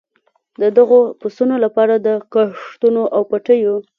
[0.61, 3.75] د دغو پسونو لپاره د کښتونو او پټیو.